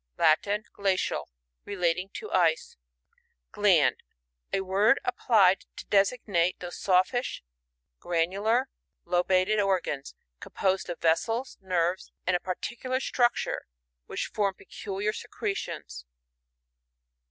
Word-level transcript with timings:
—Latin. 0.27 0.63
Glacial. 0.73 1.29
Rela 1.63 1.93
ting 1.93 2.09
to 2.15 2.31
ice. 2.31 2.75
Gland.— 3.51 3.97
A 4.57 4.61
word 4.61 4.99
applied 5.05 5.65
to 5.75 5.85
desig. 5.91 6.27
nate 6.27 6.57
those 6.59 6.79
soflish, 6.81 7.43
granular, 7.99 8.67
loba 9.05 9.45
ted 9.45 9.59
organs, 9.59 10.15
composed 10.39 10.89
of 10.89 10.99
vessels, 11.01 11.59
nerves, 11.61 12.11
and 12.25 12.35
a 12.35 12.39
particular 12.39 12.99
structure, 12.99 13.67
which 14.07 14.25
form 14.33 14.55
peculiar 14.55 15.13
secretions. 15.13 16.07